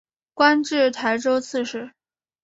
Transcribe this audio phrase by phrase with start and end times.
[0.33, 1.91] 官至台州刺史。